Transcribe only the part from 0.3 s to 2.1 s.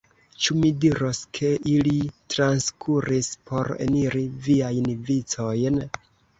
Ĉu mi diros, ke ili